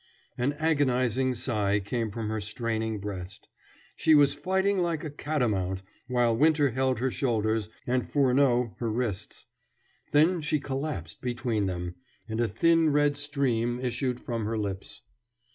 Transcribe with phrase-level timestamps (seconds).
[0.35, 3.47] An agonizing sigh came from her straining breast.
[3.95, 9.45] She was fighting like a catamount, while Winter held her shoulders and Furneaux her wrists;
[10.11, 15.01] then she collapsed between them, and a thin red stream issued from her lips.